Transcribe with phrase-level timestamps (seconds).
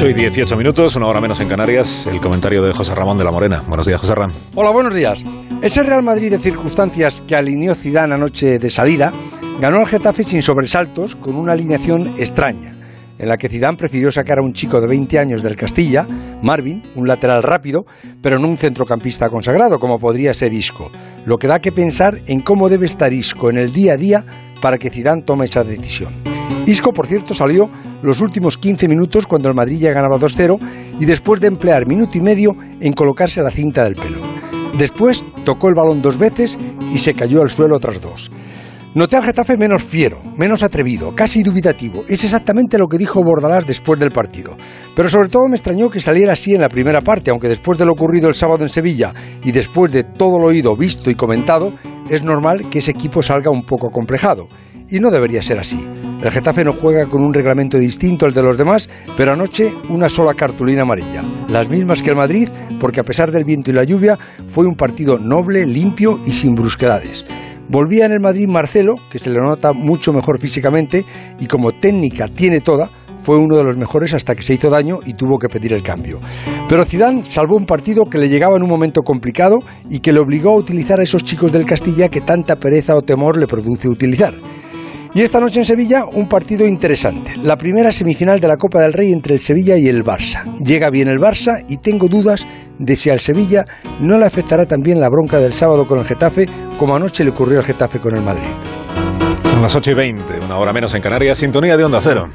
[0.00, 3.24] 8 y 18 minutos, una hora menos en Canarias, el comentario de José Ramón de
[3.24, 3.62] la Morena.
[3.68, 4.34] Buenos días, José Ramón.
[4.54, 5.22] Hola, buenos días.
[5.60, 9.12] Ese Real Madrid de circunstancias que alineó Zidane anoche de salida
[9.60, 12.78] ganó al Getafe sin sobresaltos con una alineación extraña
[13.18, 16.08] en la que Zidane prefirió sacar a un chico de 20 años del Castilla,
[16.40, 17.84] Marvin, un lateral rápido,
[18.22, 20.90] pero no un centrocampista consagrado como podría ser Isco,
[21.26, 24.24] lo que da que pensar en cómo debe estar Isco en el día a día
[24.62, 26.29] para que Zidane tome esa decisión.
[26.66, 27.68] Isco, por cierto, salió
[28.02, 30.58] los últimos 15 minutos cuando el Madrid ya ganaba 2-0
[30.98, 34.20] y después de emplear minuto y medio en colocarse la cinta del pelo.
[34.76, 36.58] Después tocó el balón dos veces
[36.92, 38.30] y se cayó al suelo otras dos.
[38.92, 42.02] Noté al Getafe menos fiero, menos atrevido, casi dubitativo.
[42.08, 44.56] Es exactamente lo que dijo Bordalás después del partido.
[44.96, 47.86] Pero sobre todo me extrañó que saliera así en la primera parte, aunque después de
[47.86, 49.14] lo ocurrido el sábado en Sevilla
[49.44, 51.72] y después de todo lo oído, visto y comentado,
[52.08, 54.48] es normal que ese equipo salga un poco complejado.
[54.88, 55.86] Y no debería ser así.
[56.22, 60.08] El Getafe no juega con un reglamento distinto al de los demás, pero anoche una
[60.10, 61.22] sola cartulina amarilla.
[61.48, 64.74] Las mismas que el Madrid, porque a pesar del viento y la lluvia, fue un
[64.74, 67.24] partido noble, limpio y sin brusquedades.
[67.68, 71.06] Volvía en el Madrid Marcelo, que se le nota mucho mejor físicamente
[71.38, 72.90] y como técnica tiene toda,
[73.22, 75.82] fue uno de los mejores hasta que se hizo daño y tuvo que pedir el
[75.82, 76.20] cambio.
[76.68, 79.56] Pero Zidane salvó un partido que le llegaba en un momento complicado
[79.88, 83.02] y que le obligó a utilizar a esos chicos del Castilla que tanta pereza o
[83.02, 84.34] temor le produce utilizar.
[85.12, 87.36] Y esta noche en Sevilla un partido interesante.
[87.42, 90.44] La primera semifinal de la Copa del Rey entre el Sevilla y el Barça.
[90.64, 92.46] Llega bien el Barça y tengo dudas
[92.78, 93.64] de si al Sevilla
[94.00, 96.46] no le afectará también la bronca del sábado con el Getafe
[96.78, 98.48] como anoche le ocurrió al Getafe con el Madrid.
[99.50, 102.30] Son las 8 y 20, una hora menos en Canarias, sintonía de Onda Cero.